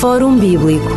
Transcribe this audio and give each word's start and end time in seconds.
Fórum 0.00 0.36
Bíblico 0.36 0.90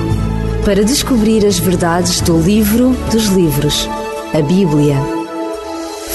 para 0.65 0.83
descobrir 0.83 1.45
as 1.45 1.57
verdades 1.57 2.19
do 2.19 2.37
livro 2.37 2.93
dos 3.09 3.27
livros, 3.27 3.87
a 4.33 4.41
Bíblia. 4.41 4.97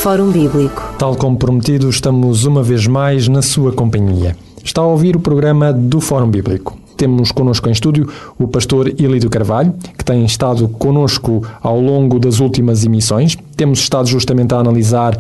Fórum 0.03 0.31
Bíblico. 0.31 0.95
Tal 0.99 1.17
como 1.17 1.39
prometido, 1.39 1.89
estamos 1.89 2.45
uma 2.45 2.63
vez 2.63 2.87
mais 2.87 3.27
na 3.27 3.41
sua 3.41 3.73
companhia. 3.73 4.37
Está 4.63 4.83
a 4.83 4.87
ouvir 4.87 5.17
o 5.17 5.21
programa 5.21 5.73
do 5.73 5.99
Fórum 5.99 6.29
Bíblico. 6.29 6.79
Temos 6.95 7.33
connosco 7.33 7.71
em 7.71 7.73
estúdio 7.73 8.07
o 8.39 8.47
pastor 8.47 8.89
Ilídio 8.89 9.31
Carvalho, 9.31 9.75
que 9.97 10.05
tem 10.05 10.23
estado 10.27 10.69
connosco 10.69 11.43
ao 11.63 11.81
longo 11.81 12.19
das 12.19 12.39
últimas 12.39 12.85
emissões. 12.85 13.35
Temos 13.57 13.79
estado 13.79 14.09
justamente 14.09 14.53
a 14.55 14.59
analisar 14.59 15.17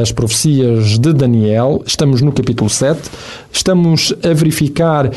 as 0.00 0.10
profecias 0.10 0.98
de 0.98 1.12
Daniel, 1.12 1.82
estamos 1.86 2.20
no 2.20 2.32
capítulo 2.32 2.68
7, 2.68 3.00
estamos 3.52 4.14
a 4.22 4.34
verificar 4.34 5.10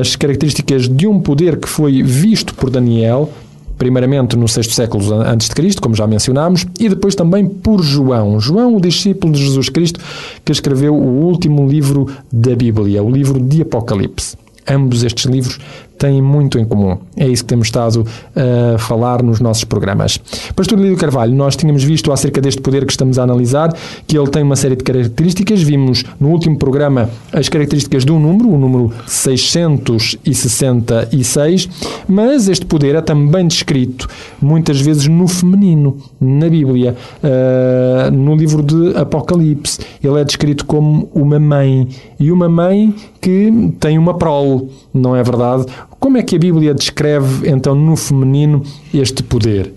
as 0.00 0.16
características 0.16 0.88
de 0.88 1.06
um 1.06 1.20
poder 1.20 1.58
que 1.58 1.68
foi 1.68 2.02
visto 2.02 2.54
por 2.54 2.70
Daniel, 2.70 3.30
primeiramente 3.78 4.36
no 4.36 4.46
sexto 4.46 4.74
século 4.74 5.14
antes 5.22 5.48
de 5.48 5.54
Cristo, 5.54 5.80
como 5.80 5.94
já 5.94 6.06
mencionámos, 6.06 6.66
e 6.78 6.88
depois 6.88 7.14
também 7.14 7.46
por 7.46 7.82
João. 7.82 8.38
João, 8.38 8.76
o 8.76 8.80
discípulo 8.80 9.32
de 9.32 9.42
Jesus 9.42 9.70
Cristo, 9.70 9.98
que 10.44 10.52
escreveu 10.52 10.94
o 10.94 11.24
último 11.24 11.66
livro 11.66 12.06
da 12.30 12.54
Bíblia, 12.54 13.02
o 13.02 13.10
livro 13.10 13.40
de 13.40 13.62
Apocalipse. 13.62 14.36
Ambos 14.68 15.02
estes 15.02 15.24
livros 15.24 15.58
têm 16.00 16.20
muito 16.22 16.58
em 16.58 16.64
comum. 16.64 16.98
É 17.14 17.28
isso 17.28 17.44
que 17.44 17.48
temos 17.48 17.68
estado 17.68 18.04
a 18.34 18.76
falar 18.78 19.22
nos 19.22 19.38
nossos 19.38 19.62
programas. 19.64 20.18
Pastor 20.56 20.78
Lídio 20.78 20.96
Carvalho, 20.96 21.34
nós 21.34 21.54
tínhamos 21.54 21.84
visto 21.84 22.10
acerca 22.10 22.40
deste 22.40 22.62
poder 22.62 22.86
que 22.86 22.92
estamos 22.92 23.18
a 23.18 23.22
analisar, 23.22 23.70
que 24.06 24.18
ele 24.18 24.28
tem 24.28 24.42
uma 24.42 24.56
série 24.56 24.76
de 24.76 24.82
características. 24.82 25.62
Vimos 25.62 26.02
no 26.18 26.30
último 26.30 26.58
programa 26.58 27.10
as 27.32 27.50
características 27.50 28.02
de 28.04 28.12
um 28.12 28.18
número, 28.18 28.48
o 28.48 28.58
número 28.58 28.90
666, 29.06 31.68
mas 32.08 32.48
este 32.48 32.64
poder 32.64 32.94
é 32.94 33.02
também 33.02 33.46
descrito 33.46 34.08
muitas 34.40 34.80
vezes 34.80 35.06
no 35.06 35.28
feminino, 35.28 35.98
na 36.18 36.48
Bíblia, 36.48 36.96
uh, 37.22 38.10
no 38.10 38.34
livro 38.34 38.62
de 38.62 38.96
Apocalipse. 38.96 39.80
Ele 40.02 40.18
é 40.18 40.24
descrito 40.24 40.64
como 40.64 41.10
uma 41.14 41.38
mãe, 41.38 41.86
e 42.18 42.32
uma 42.32 42.48
mãe 42.48 42.94
que 43.20 43.74
tem 43.78 43.98
uma 43.98 44.14
prole, 44.14 44.70
não 44.94 45.14
é 45.14 45.22
verdade? 45.22 45.66
Como 46.00 46.16
é 46.16 46.22
que 46.22 46.34
a 46.34 46.38
Bíblia 46.38 46.72
descreve, 46.72 47.46
então, 47.46 47.74
no 47.74 47.94
feminino 47.94 48.64
este 48.92 49.22
poder? 49.22 49.70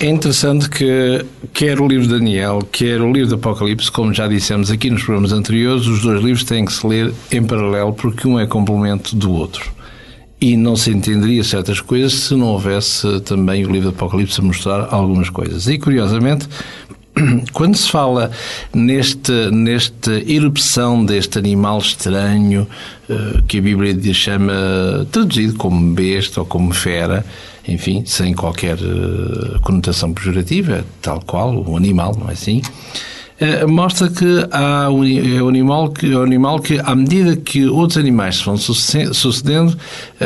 É 0.00 0.06
interessante 0.06 0.68
que 0.68 1.24
quer 1.54 1.80
o 1.80 1.86
livro 1.86 2.08
de 2.08 2.14
Daniel, 2.14 2.58
quer 2.70 3.00
o 3.00 3.12
livro 3.12 3.28
do 3.28 3.34
Apocalipse, 3.36 3.90
como 3.90 4.12
já 4.12 4.26
dissemos 4.26 4.68
aqui 4.68 4.90
nos 4.90 5.04
programas 5.04 5.32
anteriores, 5.32 5.86
os 5.86 6.02
dois 6.02 6.20
livros 6.20 6.42
têm 6.42 6.64
que 6.64 6.72
se 6.72 6.84
ler 6.84 7.14
em 7.30 7.42
paralelo 7.42 7.92
porque 7.92 8.26
um 8.26 8.38
é 8.38 8.48
complemento 8.48 9.14
do 9.14 9.32
outro. 9.32 9.72
E 10.40 10.56
não 10.56 10.74
se 10.74 10.90
entenderia 10.90 11.44
certas 11.44 11.80
coisas 11.80 12.12
se 12.14 12.34
não 12.34 12.48
houvesse 12.48 13.20
também 13.20 13.64
o 13.64 13.70
livro 13.70 13.92
do 13.92 13.96
Apocalipse 13.96 14.40
a 14.40 14.44
mostrar 14.44 14.88
algumas 14.90 15.30
coisas. 15.30 15.68
E 15.68 15.78
curiosamente, 15.78 16.48
quando 17.52 17.76
se 17.76 17.90
fala 17.90 18.30
neste, 18.74 19.32
nesta 19.50 20.12
erupção 20.30 21.04
deste 21.04 21.38
animal 21.38 21.78
estranho 21.78 22.66
uh, 23.08 23.42
que 23.44 23.58
a 23.58 23.62
Bíblia 23.62 24.14
chama 24.14 25.06
traduzido 25.10 25.56
como 25.56 25.94
besta 25.94 26.40
ou 26.40 26.46
como 26.46 26.72
fera, 26.72 27.24
enfim, 27.66 28.04
sem 28.06 28.34
qualquer 28.34 28.76
uh, 28.76 29.60
conotação 29.62 30.12
pejorativa, 30.12 30.84
tal 31.02 31.20
qual, 31.20 31.52
um 31.68 31.76
animal, 31.76 32.16
não 32.18 32.28
é 32.28 32.32
assim? 32.32 32.62
Uh, 33.40 33.68
mostra 33.68 34.10
que 34.10 34.48
há 34.50 34.90
um, 34.90 35.02
um 35.04 35.48
animal 35.48 35.90
que, 35.90 36.12
um 36.14 36.22
animal 36.22 36.58
que, 36.58 36.80
à 36.80 36.94
medida 36.94 37.36
que 37.36 37.66
outros 37.66 37.96
animais 37.96 38.38
se 38.38 38.44
vão 38.44 38.56
sucedendo, 38.56 39.78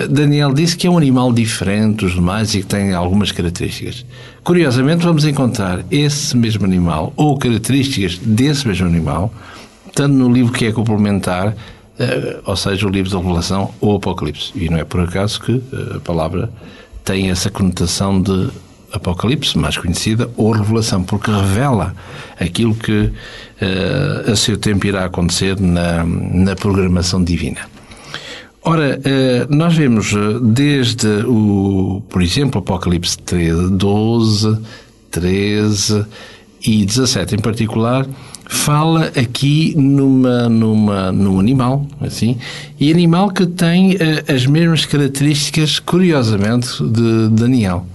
Daniel 0.08 0.54
disse 0.54 0.76
que 0.76 0.86
é 0.86 0.90
um 0.90 0.96
animal 0.96 1.30
diferente 1.30 2.04
dos 2.04 2.14
demais 2.14 2.54
e 2.54 2.60
que 2.60 2.66
tem 2.66 2.94
algumas 2.94 3.30
características. 3.30 4.04
Curiosamente, 4.42 5.04
vamos 5.04 5.24
encontrar 5.24 5.84
esse 5.88 6.36
mesmo 6.36 6.64
animal 6.64 7.12
ou 7.16 7.38
características 7.38 8.18
desse 8.18 8.66
mesmo 8.66 8.86
animal, 8.86 9.32
tanto 9.94 10.14
no 10.14 10.32
livro 10.32 10.52
que 10.52 10.66
é 10.66 10.72
complementar, 10.72 11.54
eh, 11.98 12.40
ou 12.44 12.56
seja, 12.56 12.86
o 12.86 12.90
livro 12.90 13.10
da 13.10 13.18
Revelação 13.18 13.72
ou 13.80 13.96
Apocalipse. 13.96 14.50
E 14.56 14.68
não 14.68 14.78
é 14.78 14.84
por 14.84 15.00
acaso 15.00 15.40
que 15.40 15.52
eh, 15.52 15.96
a 15.96 16.00
palavra 16.00 16.50
tem 17.04 17.30
essa 17.30 17.50
conotação 17.50 18.20
de 18.20 18.48
Apocalipse, 18.92 19.56
mais 19.58 19.76
conhecida, 19.76 20.30
ou 20.36 20.52
Revelação, 20.52 21.02
porque 21.02 21.30
revela 21.30 21.94
aquilo 22.38 22.74
que 22.74 23.10
eh, 23.60 24.24
a 24.32 24.36
seu 24.36 24.58
tempo 24.58 24.86
irá 24.86 25.04
acontecer 25.04 25.58
na, 25.60 26.04
na 26.04 26.54
programação 26.54 27.22
divina. 27.22 27.60
Ora, 28.62 29.00
eh, 29.04 29.46
nós 29.48 29.74
vemos 29.74 30.12
eh, 30.12 30.38
desde 30.42 31.08
o, 31.26 32.02
por 32.08 32.22
exemplo, 32.22 32.58
Apocalipse 32.58 33.18
13, 33.18 33.70
12, 33.70 34.58
13 35.10 36.04
e 36.64 36.84
17 36.84 37.36
em 37.36 37.38
particular, 37.38 38.06
fala 38.46 39.06
aqui 39.16 39.74
numa, 39.76 40.48
numa, 40.48 41.10
num 41.10 41.40
animal, 41.40 41.86
assim, 42.00 42.36
e 42.78 42.92
animal 42.92 43.30
que 43.30 43.46
tem 43.46 43.96
as 44.28 44.46
mesmas 44.46 44.84
características, 44.84 45.78
curiosamente, 45.78 46.82
de 46.84 47.28
Daniel. 47.30 47.86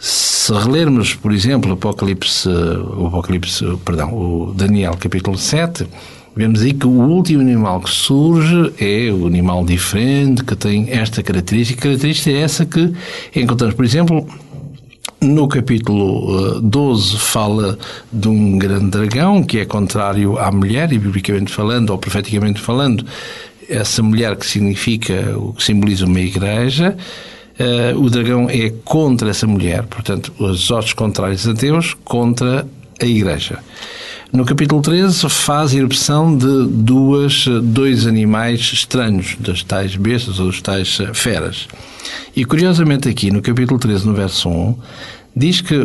Se 0.00 0.52
relermos, 0.54 1.14
por 1.14 1.30
exemplo, 1.30 1.72
Apocalipse, 1.72 2.48
o 2.48 3.06
Apocalipse, 3.06 3.64
perdão, 3.84 4.14
o 4.14 4.54
Daniel 4.54 4.96
capítulo 4.98 5.36
7, 5.36 5.86
Vemos 6.34 6.62
aí 6.62 6.72
que 6.72 6.86
o 6.86 6.90
último 6.90 7.40
animal 7.40 7.80
que 7.80 7.90
surge 7.90 8.72
é 8.78 9.12
o 9.12 9.26
animal 9.26 9.64
diferente, 9.64 10.44
que 10.44 10.54
tem 10.54 10.88
esta 10.88 11.24
característica. 11.24 11.82
Característica 11.82 12.30
é 12.30 12.40
essa 12.40 12.64
que 12.64 12.92
encontramos, 13.34 13.74
por 13.74 13.84
exemplo, 13.84 14.26
no 15.20 15.48
capítulo 15.48 16.60
12 16.60 17.14
eh, 17.14 17.18
fala 17.18 17.78
de 18.12 18.28
um 18.28 18.56
grande 18.56 18.90
dragão 18.90 19.42
que 19.42 19.58
é 19.58 19.64
contrário 19.64 20.38
à 20.38 20.52
mulher, 20.52 20.92
e 20.92 20.98
biblicamente 20.98 21.52
falando, 21.52 21.90
ou 21.90 21.98
profeticamente 21.98 22.60
falando, 22.60 23.04
essa 23.68 24.02
mulher 24.02 24.36
que 24.36 24.46
significa, 24.46 25.36
o 25.36 25.52
que 25.52 25.62
simboliza 25.62 26.06
uma 26.06 26.20
igreja, 26.20 26.96
o 27.96 28.08
dragão 28.08 28.48
é 28.48 28.72
contra 28.84 29.30
essa 29.30 29.46
mulher, 29.46 29.82
portanto, 29.84 30.32
os 30.38 30.70
outros 30.70 30.92
contrários 30.92 31.46
a 31.46 31.52
Deus 31.52 31.94
contra 32.04 32.66
a 33.00 33.06
igreja. 33.06 33.58
No 34.32 34.44
capítulo 34.44 34.80
13 34.80 35.28
faz 35.28 35.74
erupção 35.74 36.36
de 36.36 36.66
duas, 36.68 37.46
dois 37.64 38.06
animais 38.06 38.60
estranhos, 38.72 39.36
das 39.40 39.64
tais 39.64 39.96
bestas 39.96 40.38
ou 40.38 40.46
das 40.46 40.60
tais 40.60 40.98
feras. 41.14 41.66
E 42.36 42.44
curiosamente 42.44 43.08
aqui 43.08 43.32
no 43.32 43.42
capítulo 43.42 43.80
13, 43.80 44.06
no 44.06 44.14
verso 44.14 44.48
1, 44.48 44.76
diz 45.34 45.60
que 45.60 45.76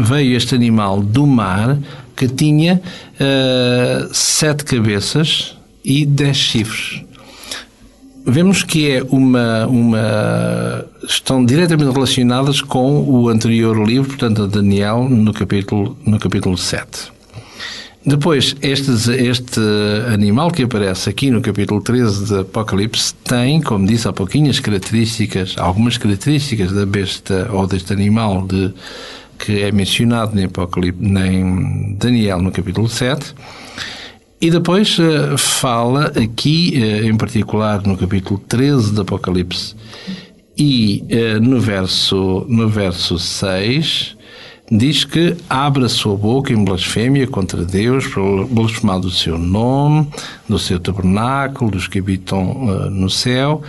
veio 0.00 0.36
este 0.36 0.54
animal 0.54 1.02
do 1.02 1.26
mar 1.26 1.78
que 2.16 2.28
tinha 2.28 2.80
uh, 3.14 4.08
sete 4.14 4.64
cabeças 4.64 5.54
e 5.84 6.06
dez 6.06 6.36
chifres. 6.36 7.02
Vemos 8.24 8.62
que 8.62 8.88
é 8.88 9.02
uma, 9.02 9.66
uma. 9.66 10.84
estão 11.02 11.44
diretamente 11.44 11.92
relacionadas 11.92 12.60
com 12.60 13.02
o 13.02 13.28
anterior 13.28 13.76
livro, 13.84 14.10
portanto, 14.10 14.44
a 14.44 14.46
Daniel, 14.46 15.08
no 15.08 15.32
capítulo, 15.32 15.96
no 16.06 16.18
capítulo 16.20 16.56
7. 16.56 17.10
Depois, 18.04 18.56
estes, 18.62 19.08
este 19.08 19.60
animal 20.12 20.50
que 20.50 20.62
aparece 20.62 21.08
aqui 21.08 21.30
no 21.30 21.40
capítulo 21.40 21.80
13 21.80 22.26
de 22.26 22.40
Apocalipse 22.40 23.14
tem, 23.24 23.60
como 23.60 23.86
disse 23.86 24.08
há 24.08 24.12
pouquinho, 24.12 24.50
as 24.50 24.60
características, 24.60 25.54
algumas 25.56 25.98
características 25.98 26.72
da 26.72 26.86
besta 26.86 27.48
ou 27.52 27.66
deste 27.66 27.92
animal 27.92 28.46
de, 28.46 28.72
que 29.38 29.62
é 29.62 29.70
mencionado 29.70 30.38
em, 30.38 30.44
Apocalipse, 30.44 31.04
em 31.04 31.96
Daniel 31.96 32.40
no 32.40 32.50
capítulo 32.50 32.88
7. 32.88 33.34
E 34.42 34.50
depois 34.50 34.98
uh, 34.98 35.38
fala 35.38 36.06
aqui, 36.20 36.72
uh, 36.74 37.06
em 37.06 37.16
particular 37.16 37.80
no 37.86 37.96
capítulo 37.96 38.40
13 38.48 38.92
de 38.92 39.00
Apocalipse 39.00 39.76
e 40.58 41.04
uh, 41.12 41.40
no, 41.40 41.60
verso, 41.60 42.44
no 42.48 42.68
verso 42.68 43.20
6, 43.20 44.16
diz 44.74 45.04
que 45.04 45.36
abre 45.50 45.84
a 45.84 45.88
sua 45.88 46.16
boca 46.16 46.50
em 46.50 46.64
blasfémia 46.64 47.26
contra 47.26 47.62
Deus, 47.62 48.06
blasfemar 48.48 49.00
do 49.00 49.10
seu 49.10 49.38
nome, 49.38 50.08
do 50.48 50.58
seu 50.58 50.80
tabernáculo, 50.80 51.70
dos 51.70 51.86
que 51.86 51.98
habitam 51.98 52.64
uh, 52.64 52.90
no 52.90 53.10
céu. 53.10 53.62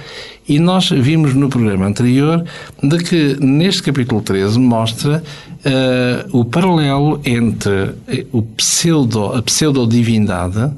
E 0.47 0.59
nós 0.59 0.89
vimos 0.89 1.33
no 1.33 1.49
programa 1.49 1.85
anterior 1.85 2.45
de 2.81 2.97
que 2.99 3.37
neste 3.41 3.83
capítulo 3.83 4.21
13 4.21 4.57
mostra 4.59 5.21
uh, 5.65 6.39
o 6.39 6.45
paralelo 6.45 7.19
entre 7.25 7.95
o 8.31 8.41
pseudo, 8.41 9.25
a 9.25 9.41
pseudo-divindade, 9.41 10.71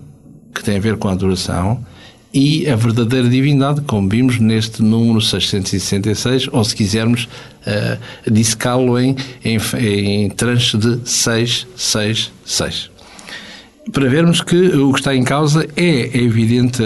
que 0.55 0.63
tem 0.63 0.77
a 0.77 0.79
ver 0.79 0.97
com 0.97 1.07
a 1.07 1.11
adoração, 1.11 1.85
e 2.35 2.69
a 2.69 2.75
verdadeira 2.75 3.29
divindade, 3.29 3.79
como 3.81 4.09
vimos 4.09 4.39
neste 4.39 4.83
número 4.83 5.21
666, 5.21 6.49
ou 6.51 6.61
se 6.65 6.75
quisermos, 6.75 7.29
uh, 7.65 7.97
dissecá-lo 8.29 8.99
em, 8.99 9.15
em, 9.43 9.57
em 9.79 10.29
tranche 10.29 10.77
de 10.77 10.99
666. 11.05 12.91
Para 13.93 14.09
vermos 14.09 14.41
que 14.41 14.67
o 14.75 14.91
que 14.91 14.99
está 14.99 15.15
em 15.15 15.23
causa 15.23 15.65
é, 15.77 16.17
é 16.17 16.17
evidente 16.17 16.83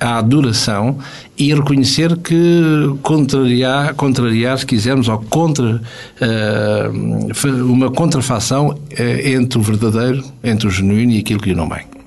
à 0.00 0.18
adoração 0.18 0.98
e 1.36 1.52
reconhecer 1.52 2.16
que 2.16 2.96
contrariar, 3.02 3.92
contrariar 3.94 4.58
se 4.58 4.64
quisermos, 4.64 5.08
ou 5.08 5.18
contra, 5.18 5.82
uh, 6.22 7.62
uma 7.62 7.90
contrafação 7.90 8.68
uh, 8.70 9.28
entre 9.28 9.58
o 9.58 9.62
verdadeiro, 9.62 10.24
entre 10.42 10.66
o 10.66 10.70
genuíno 10.70 11.12
e 11.12 11.18
aquilo 11.18 11.40
que 11.40 11.54
não 11.54 11.68
vem. 11.68 11.97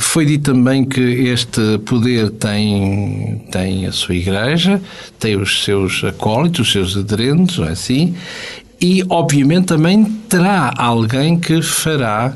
Foi 0.00 0.24
dito 0.24 0.52
também 0.52 0.84
que 0.84 1.00
este 1.00 1.78
poder 1.84 2.30
tem, 2.30 3.44
tem 3.52 3.86
a 3.86 3.92
sua 3.92 4.14
igreja, 4.14 4.80
tem 5.18 5.36
os 5.36 5.62
seus 5.62 6.02
acólitos, 6.02 6.60
os 6.60 6.72
seus 6.72 6.96
aderentes, 6.96 7.58
não 7.58 7.66
é 7.66 7.72
assim? 7.72 8.16
E, 8.80 9.04
obviamente, 9.10 9.66
também 9.66 10.04
terá 10.28 10.72
alguém 10.76 11.38
que 11.38 11.60
fará 11.60 12.34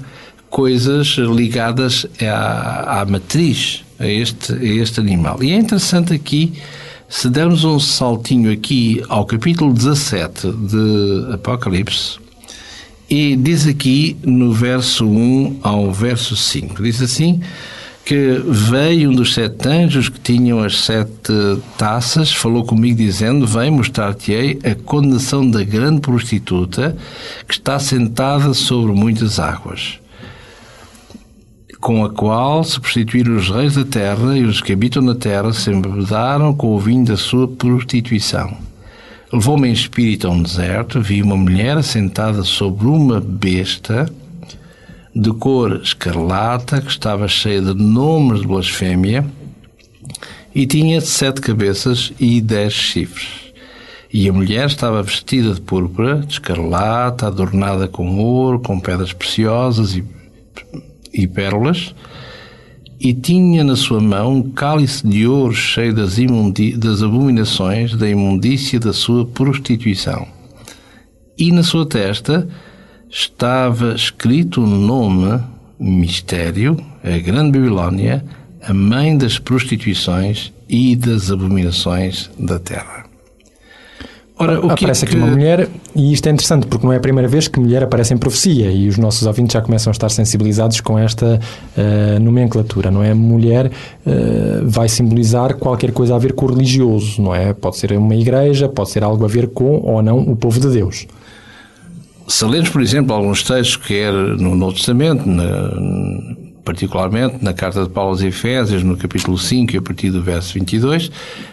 coisas 0.50 1.16
ligadas 1.16 2.06
à, 2.20 3.00
à 3.00 3.06
matriz, 3.06 3.82
a 3.98 4.06
este, 4.06 4.52
a 4.52 4.62
este 4.62 5.00
animal. 5.00 5.42
E 5.42 5.50
é 5.50 5.56
interessante 5.56 6.12
aqui, 6.12 6.52
se 7.08 7.30
dermos 7.30 7.64
um 7.64 7.80
saltinho 7.80 8.52
aqui 8.52 9.02
ao 9.08 9.24
capítulo 9.24 9.72
17 9.72 10.52
de 10.52 11.32
Apocalipse, 11.32 12.18
e 13.08 13.36
diz 13.36 13.66
aqui 13.66 14.16
no 14.22 14.52
verso 14.52 15.06
1 15.06 15.60
ao 15.62 15.92
verso 15.92 16.36
5, 16.36 16.82
diz 16.82 17.02
assim 17.02 17.40
que 18.04 18.42
veio 18.46 19.10
um 19.10 19.14
dos 19.14 19.32
sete 19.32 19.66
anjos 19.66 20.10
que 20.10 20.20
tinham 20.20 20.62
as 20.62 20.78
sete 20.80 21.32
taças, 21.78 22.30
falou 22.30 22.62
comigo 22.62 22.98
dizendo, 22.98 23.46
vem 23.46 23.70
mostrar-te-ei 23.70 24.58
a 24.62 24.74
condenação 24.74 25.48
da 25.50 25.64
grande 25.64 26.02
prostituta 26.02 26.94
que 27.48 27.54
está 27.54 27.78
sentada 27.78 28.52
sobre 28.52 28.92
muitas 28.92 29.38
águas 29.38 29.98
com 31.84 32.02
a 32.02 32.08
qual 32.08 32.64
se 32.64 32.80
prostituíram 32.80 33.36
os 33.36 33.50
reis 33.50 33.74
da 33.74 33.84
terra 33.84 34.38
e 34.38 34.42
os 34.42 34.62
que 34.62 34.72
habitam 34.72 35.02
na 35.02 35.14
terra 35.14 35.52
se 35.52 35.70
embebedaram 35.70 36.54
com 36.54 36.68
o 36.68 36.80
vinho 36.80 37.04
da 37.04 37.14
sua 37.14 37.46
prostituição. 37.46 38.56
Levou-me 39.34 39.68
em 39.68 39.72
espírito 39.72 40.28
a 40.28 40.30
um 40.30 40.40
deserto, 40.40 41.02
vi 41.02 41.20
uma 41.20 41.36
mulher 41.36 41.82
sentada 41.82 42.44
sobre 42.44 42.86
uma 42.86 43.20
besta 43.20 44.08
de 45.12 45.32
cor 45.32 45.80
escarlata 45.82 46.80
que 46.80 46.88
estava 46.88 47.26
cheia 47.26 47.60
de 47.60 47.74
nomes 47.74 48.42
de 48.42 48.46
blasfémia 48.46 49.26
e 50.54 50.64
tinha 50.68 51.00
sete 51.00 51.40
cabeças 51.40 52.12
e 52.20 52.40
dez 52.40 52.74
chifres. 52.74 53.52
E 54.12 54.28
a 54.28 54.32
mulher 54.32 54.68
estava 54.68 55.02
vestida 55.02 55.52
de 55.52 55.60
púrpura, 55.60 56.20
de 56.20 56.34
escarlata, 56.34 57.26
adornada 57.26 57.88
com 57.88 58.16
ouro, 58.16 58.60
com 58.60 58.78
pedras 58.78 59.12
preciosas 59.12 59.96
e 59.96 60.04
e 61.12 61.26
pérolas, 61.26 61.92
e 63.00 63.12
tinha 63.12 63.62
na 63.64 63.76
sua 63.76 64.00
mão 64.00 64.36
um 64.36 64.50
cálice 64.50 65.06
de 65.06 65.26
ouro 65.26 65.54
cheio 65.54 65.94
das, 65.94 66.16
das 66.78 67.02
abominações 67.02 67.94
da 67.94 68.08
imundícia 68.08 68.78
da 68.80 68.92
sua 68.92 69.26
prostituição. 69.26 70.26
E 71.36 71.50
na 71.50 71.62
sua 71.62 71.86
testa 71.86 72.48
estava 73.10 73.94
escrito 73.94 74.62
o 74.62 74.66
nome 74.66 75.40
Mistério, 75.78 76.76
a 77.02 77.18
Grande 77.18 77.58
Babilónia, 77.58 78.24
a 78.62 78.72
mãe 78.72 79.16
das 79.16 79.38
prostituições 79.38 80.52
e 80.68 80.96
das 80.96 81.30
abominações 81.30 82.30
da 82.38 82.58
terra. 82.58 83.03
Ora, 84.36 84.58
aparece 84.58 85.04
é 85.04 85.08
que... 85.08 85.14
aqui 85.14 85.22
uma 85.22 85.30
mulher, 85.30 85.68
e 85.94 86.12
isto 86.12 86.26
é 86.26 86.32
interessante 86.32 86.66
porque 86.66 86.84
não 86.84 86.92
é 86.92 86.96
a 86.96 87.00
primeira 87.00 87.28
vez 87.28 87.46
que 87.46 87.60
mulher 87.60 87.84
aparece 87.84 88.12
em 88.14 88.16
profecia 88.18 88.68
e 88.68 88.88
os 88.88 88.98
nossos 88.98 89.24
ouvintes 89.26 89.54
já 89.54 89.62
começam 89.62 89.90
a 89.90 89.92
estar 89.92 90.08
sensibilizados 90.08 90.80
com 90.80 90.98
esta 90.98 91.38
uh, 91.38 92.20
nomenclatura, 92.20 92.90
não 92.90 93.00
é? 93.00 93.14
Mulher 93.14 93.66
uh, 93.66 94.68
vai 94.68 94.88
simbolizar 94.88 95.54
qualquer 95.54 95.92
coisa 95.92 96.16
a 96.16 96.18
ver 96.18 96.32
com 96.32 96.46
o 96.46 96.48
religioso, 96.48 97.22
não 97.22 97.32
é? 97.32 97.52
Pode 97.52 97.76
ser 97.76 97.92
uma 97.92 98.16
igreja, 98.16 98.68
pode 98.68 98.90
ser 98.90 99.04
algo 99.04 99.24
a 99.24 99.28
ver 99.28 99.50
com 99.50 99.80
ou 99.84 100.02
não 100.02 100.18
o 100.18 100.34
povo 100.34 100.58
de 100.58 100.68
Deus. 100.68 101.06
Se 102.26 102.44
lermos, 102.44 102.70
por 102.70 102.82
exemplo, 102.82 103.14
alguns 103.14 103.44
textos, 103.44 103.76
quer 103.76 104.12
no 104.12 104.56
Novo 104.56 104.72
Testamento, 104.74 105.28
na, 105.28 105.70
particularmente 106.64 107.42
na 107.42 107.52
carta 107.52 107.82
de 107.82 107.90
Paulo 107.90 108.10
aos 108.10 108.22
Efésios, 108.22 108.82
no 108.82 108.96
capítulo 108.96 109.36
5 109.36 109.74
e 109.74 109.78
a 109.78 109.82
partir 109.82 110.10
do 110.10 110.22
verso 110.22 110.54
22, 110.54 111.10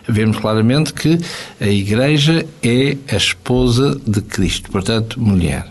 vemos 0.08 0.38
claramente 0.38 0.94
que 0.94 1.20
a 1.60 1.68
Igreja 1.68 2.46
é 2.64 2.98
a 3.12 3.16
esposa 3.16 4.00
de 4.08 4.22
Cristo, 4.22 4.72
portanto, 4.72 5.20
mulher. 5.20 5.66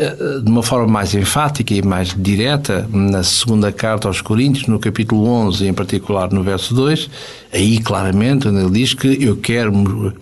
Eh, 0.00 0.40
de 0.42 0.50
uma 0.50 0.62
forma 0.62 0.90
mais 0.90 1.14
enfática 1.14 1.74
e 1.74 1.82
mais 1.82 2.14
direta, 2.16 2.88
na 2.90 3.22
segunda 3.22 3.70
carta 3.70 4.08
aos 4.08 4.22
Coríntios, 4.22 4.66
no 4.66 4.78
capítulo 4.78 5.26
11, 5.26 5.66
em 5.66 5.74
particular 5.74 6.32
no 6.32 6.42
verso 6.42 6.74
2, 6.74 7.10
aí 7.52 7.78
claramente 7.80 8.48
onde 8.48 8.60
ele 8.60 8.70
diz 8.70 8.94
que 8.94 9.22
eu 9.22 9.36
quero 9.36 9.70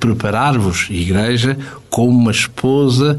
preparar-vos, 0.00 0.88
Igreja, 0.90 1.56
como 1.88 2.10
uma 2.10 2.32
esposa 2.32 3.16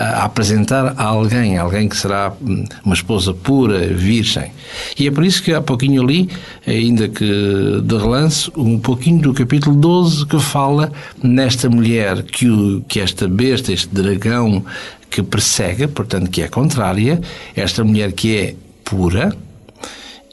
a 0.00 0.24
apresentar 0.24 0.94
a 0.96 1.04
alguém, 1.04 1.58
alguém 1.58 1.88
que 1.88 1.96
será 1.96 2.32
hum, 2.40 2.64
uma 2.84 2.94
esposa 2.94 3.34
pura, 3.34 3.86
virgem. 3.88 4.50
E 4.98 5.06
é 5.06 5.10
por 5.10 5.24
isso 5.24 5.42
que 5.42 5.52
há 5.52 5.60
pouquinho 5.60 6.02
ali, 6.02 6.28
ainda 6.66 7.08
que 7.08 7.80
de 7.82 7.96
relance, 7.96 8.50
um 8.56 8.78
pouquinho 8.78 9.20
do 9.20 9.34
capítulo 9.34 9.76
12 9.76 10.26
que 10.26 10.40
fala 10.40 10.90
nesta 11.22 11.68
mulher 11.68 12.22
que, 12.22 12.48
o, 12.48 12.82
que 12.88 12.98
esta 12.98 13.28
besta, 13.28 13.72
este 13.72 13.88
dragão 13.88 14.64
que 15.10 15.22
persegue, 15.22 15.86
portanto 15.86 16.30
que 16.30 16.40
é 16.40 16.48
contrária, 16.48 17.20
esta 17.54 17.84
mulher 17.84 18.12
que 18.12 18.36
é 18.36 18.54
pura, 18.84 19.36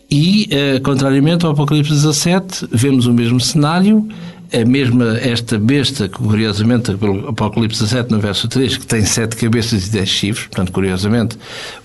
e, 0.09 0.47
eh, 0.51 0.79
contrariamente 0.79 1.45
ao 1.45 1.51
Apocalipse 1.51 1.91
17, 1.91 2.69
vemos 2.71 3.07
o 3.07 3.13
mesmo 3.13 3.41
cenário, 3.41 4.07
a 4.53 4.65
mesma, 4.65 5.17
esta 5.17 5.57
besta, 5.59 6.07
que 6.07 6.17
curiosamente, 6.17 6.91
Apocalipse 7.27 7.81
17, 7.81 8.11
no 8.11 8.19
verso 8.19 8.47
3, 8.47 8.77
que 8.77 8.85
tem 8.85 9.03
sete 9.03 9.35
cabeças 9.35 9.87
e 9.87 9.91
dez 9.91 10.09
chifres, 10.09 10.47
portanto, 10.47 10.71
curiosamente, 10.71 11.37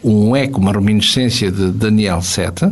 um 0.03 0.35
eco, 0.37 0.61
uma 0.61 0.73
reminiscência 0.73 1.51
de 1.51 1.71
Daniel 1.71 2.23
7, 2.23 2.71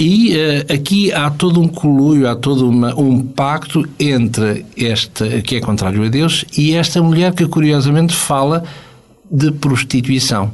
e 0.00 0.36
uh, 0.36 0.72
aqui 0.72 1.12
há 1.12 1.28
todo 1.28 1.60
um 1.60 1.66
colúio, 1.66 2.28
há 2.28 2.36
todo 2.36 2.68
uma, 2.68 2.94
um 2.94 3.20
pacto 3.20 3.84
entre 3.98 4.64
esta, 4.76 5.42
que 5.42 5.56
é 5.56 5.60
contrário 5.60 6.04
a 6.04 6.08
Deus, 6.08 6.44
e 6.56 6.74
esta 6.74 7.02
mulher 7.02 7.34
que 7.34 7.46
curiosamente 7.46 8.14
fala 8.14 8.62
de 9.30 9.50
prostituição. 9.50 10.52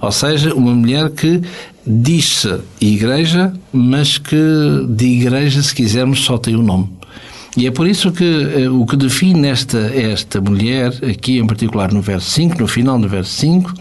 Ou 0.00 0.12
seja, 0.12 0.54
uma 0.54 0.72
mulher 0.72 1.10
que 1.10 1.40
diz-se 1.86 2.60
igreja, 2.80 3.52
mas 3.72 4.18
que 4.18 4.36
de 4.88 5.06
igreja, 5.06 5.62
se 5.62 5.74
quisermos, 5.74 6.20
só 6.20 6.38
tem 6.38 6.54
o 6.54 6.60
um 6.60 6.62
nome. 6.62 6.88
E 7.56 7.66
é 7.66 7.70
por 7.70 7.86
isso 7.86 8.12
que 8.12 8.24
uh, 8.24 8.80
o 8.80 8.84
que 8.84 8.96
define 8.96 9.48
esta, 9.48 9.78
esta 9.78 10.40
mulher, 10.40 10.92
aqui 11.10 11.38
em 11.38 11.46
particular 11.46 11.90
no 11.92 12.02
verso 12.02 12.30
5, 12.30 12.60
no 12.60 12.68
final 12.68 12.98
do 12.98 13.08
verso 13.08 13.30
5, 13.30 13.72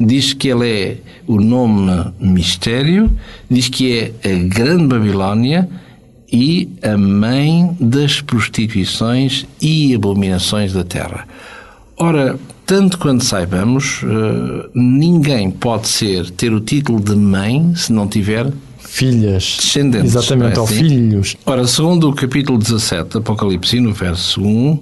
diz 0.00 0.32
que 0.32 0.48
ela 0.48 0.66
é 0.66 0.96
o 1.26 1.38
nome 1.38 2.12
mistério, 2.18 3.10
diz 3.50 3.68
que 3.68 3.92
é 3.92 4.30
a 4.30 4.48
Grande 4.48 4.86
Babilónia 4.86 5.68
e 6.32 6.70
a 6.82 6.96
mãe 6.96 7.76
das 7.78 8.22
prostituições 8.22 9.44
e 9.60 9.94
abominações 9.94 10.72
da 10.72 10.82
terra. 10.82 11.28
Ora, 11.98 12.38
tanto 12.64 12.98
quanto 12.98 13.22
saibamos, 13.24 14.02
uh, 14.02 14.70
ninguém 14.74 15.50
pode 15.50 15.88
ser 15.88 16.30
ter 16.30 16.50
o 16.52 16.60
título 16.60 16.98
de 16.98 17.14
mãe 17.14 17.74
se 17.76 17.92
não 17.92 18.08
tiver 18.08 18.50
filhas. 18.92 19.56
Descendentes. 19.58 20.14
Exatamente, 20.14 20.56
é 20.56 20.60
ou 20.60 20.66
assim? 20.66 20.76
filhos. 20.76 21.36
Ora, 21.46 21.66
segundo 21.66 22.10
o 22.10 22.14
capítulo 22.14 22.58
17 22.58 23.08
do 23.08 23.18
Apocalipse, 23.20 23.80
no 23.80 23.92
verso 23.92 24.42
1, 24.42 24.78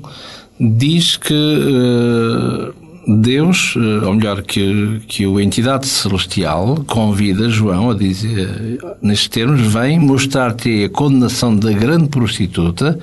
diz 0.59 1.17
que 1.17 1.33
uh, 1.33 2.75
Deus, 3.21 3.77
uh, 3.77 4.07
ou 4.07 4.15
melhor, 4.15 4.43
que, 4.43 5.01
que 5.07 5.25
a 5.25 5.43
entidade 5.43 5.87
celestial 5.87 6.83
convida 6.89 7.49
João 7.49 7.93
a 7.93 7.95
dizer, 7.95 8.81
uh, 8.83 8.97
nestes 9.01 9.29
termos, 9.29 9.61
vem 9.73 10.01
mostrar-te 10.01 10.85
a 10.85 10.89
condenação 10.89 11.55
da 11.55 11.71
grande 11.71 12.09
prostituta 12.09 12.99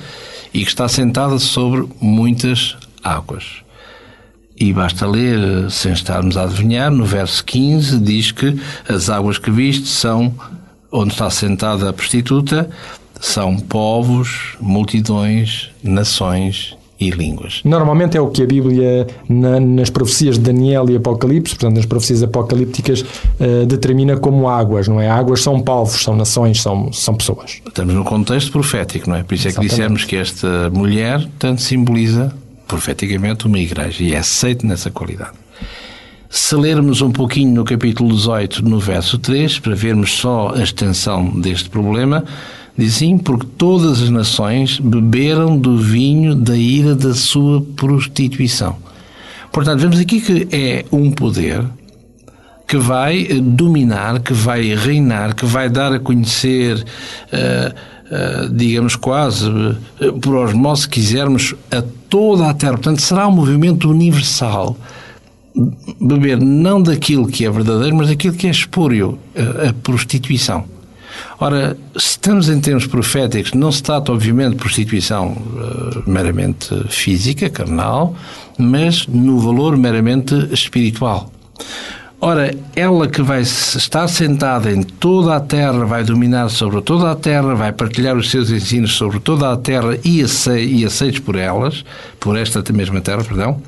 e 0.53 0.65
que 0.65 0.69
está 0.69 0.89
sentada 0.89 1.39
sobre 1.39 1.87
muitas 2.01 2.75
águas. 3.01 3.45
E 4.59 4.73
basta 4.73 5.07
ler, 5.07 5.71
sem 5.71 5.93
estarmos 5.93 6.35
a 6.35 6.43
adivinhar, 6.43 6.91
no 6.91 7.05
verso 7.05 7.45
15 7.45 7.97
diz 7.99 8.31
que 8.31 8.59
as 8.89 9.09
águas 9.09 9.37
que 9.37 9.51
viste 9.51 9.87
são 9.87 10.33
onde 10.91 11.13
está 11.13 11.29
sentada 11.29 11.89
a 11.89 11.93
prostituta 11.93 12.69
são 13.19 13.57
povos, 13.57 14.55
multidões, 14.59 15.69
nações 15.83 16.77
e 16.99 17.11
línguas. 17.11 17.61
Normalmente 17.63 18.17
é 18.17 18.21
o 18.21 18.29
que 18.29 18.41
a 18.41 18.45
Bíblia, 18.45 19.07
na, 19.29 19.59
nas 19.59 19.89
profecias 19.89 20.35
de 20.35 20.41
Daniel 20.41 20.89
e 20.89 20.95
Apocalipse, 20.95 21.55
portanto, 21.55 21.75
nas 21.75 21.85
profecias 21.85 22.23
apocalípticas, 22.23 23.01
uh, 23.01 23.65
determina 23.67 24.17
como 24.17 24.49
águas, 24.49 24.87
não 24.87 24.99
é? 24.99 25.07
Águas 25.07 25.41
são 25.41 25.59
povos, 25.59 26.01
são 26.01 26.15
nações, 26.15 26.61
são, 26.61 26.91
são 26.91 27.15
pessoas. 27.15 27.61
Estamos 27.67 27.93
num 27.93 28.03
contexto 28.03 28.51
profético, 28.51 29.09
não 29.09 29.17
é? 29.17 29.23
Por 29.23 29.35
isso 29.35 29.47
é 29.47 29.51
que 29.51 29.59
dissemos 29.59 30.05
que 30.05 30.15
esta 30.15 30.69
mulher 30.71 31.27
tanto 31.37 31.61
simboliza 31.61 32.33
profeticamente 32.67 33.45
uma 33.45 33.59
igreja 33.59 34.03
e 34.03 34.13
é 34.13 34.17
aceito 34.17 34.65
nessa 34.65 34.89
qualidade. 34.89 35.31
Se 36.29 36.55
lermos 36.55 37.01
um 37.01 37.11
pouquinho 37.11 37.53
no 37.53 37.63
capítulo 37.63 38.13
18, 38.13 38.63
no 38.63 38.79
verso 38.79 39.17
3, 39.17 39.59
para 39.59 39.75
vermos 39.75 40.13
só 40.13 40.53
a 40.55 40.61
extensão 40.61 41.39
deste 41.39 41.69
problema, 41.69 42.23
Diz 42.77 42.93
sim, 42.93 43.17
porque 43.17 43.47
todas 43.57 44.03
as 44.03 44.09
nações 44.11 44.79
beberam 44.79 45.57
do 45.57 45.79
vinho 45.79 46.35
da 46.35 46.55
ira 46.55 46.93
da 46.93 47.15
sua 47.15 47.59
prostituição. 47.75 48.75
Portanto, 49.51 49.79
vemos 49.79 49.99
aqui 49.99 50.21
que 50.21 50.47
é 50.51 50.85
um 50.91 51.09
poder 51.09 51.65
que 52.67 52.77
vai 52.77 53.23
dominar, 53.41 54.19
que 54.19 54.31
vai 54.31 54.75
reinar, 54.75 55.33
que 55.33 55.43
vai 55.43 55.69
dar 55.69 55.91
a 55.91 55.99
conhecer, 55.99 56.75
uh, 56.77 58.45
uh, 58.45 58.49
digamos 58.53 58.95
quase, 58.95 59.49
uh, 59.49 60.13
por 60.21 60.35
osmose, 60.35 60.83
se 60.83 60.89
quisermos, 60.89 61.55
a 61.71 61.81
toda 62.07 62.47
a 62.47 62.53
Terra. 62.53 62.73
Portanto, 62.73 63.01
será 63.01 63.27
um 63.27 63.31
movimento 63.31 63.89
universal. 63.89 64.77
Beber 65.99 66.39
não 66.39 66.81
daquilo 66.81 67.27
que 67.27 67.45
é 67.45 67.49
verdadeiro, 67.49 67.95
mas 67.95 68.09
daquilo 68.09 68.35
que 68.35 68.47
é 68.47 68.51
espúrio, 68.51 69.17
a 69.67 69.73
prostituição. 69.73 70.65
Ora, 71.39 71.77
se 71.95 72.11
estamos 72.11 72.49
em 72.49 72.59
termos 72.59 72.85
proféticos, 72.85 73.53
não 73.53 73.71
se 73.71 73.81
trata, 73.83 74.11
obviamente, 74.11 74.51
de 74.51 74.55
prostituição 74.57 75.29
uh, 75.29 76.09
meramente 76.09 76.69
física, 76.89 77.49
carnal, 77.49 78.15
mas 78.57 79.07
no 79.07 79.39
valor 79.39 79.77
meramente 79.77 80.33
espiritual. 80.51 81.31
Ora, 82.19 82.51
ela 82.75 83.07
que 83.07 83.21
vai 83.21 83.41
estar 83.41 84.07
sentada 84.07 84.71
em 84.71 84.81
toda 84.81 85.35
a 85.35 85.39
terra, 85.39 85.85
vai 85.85 86.03
dominar 86.03 86.49
sobre 86.49 86.81
toda 86.81 87.11
a 87.11 87.15
terra, 87.15 87.53
vai 87.53 87.71
partilhar 87.71 88.17
os 88.17 88.31
seus 88.31 88.49
ensinos 88.49 88.93
sobre 88.93 89.19
toda 89.19 89.51
a 89.51 89.55
terra 89.55 89.99
e, 90.03 90.23
aceitos 90.23 91.19
por 91.19 91.35
elas, 91.35 91.85
por 92.19 92.35
esta 92.35 92.63
mesma 92.73 93.01
terra, 93.01 93.23
perdão. 93.23 93.61